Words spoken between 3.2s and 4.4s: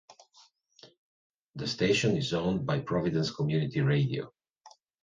Community Radio.